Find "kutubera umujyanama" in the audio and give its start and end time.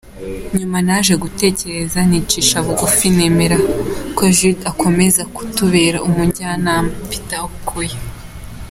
5.35-6.89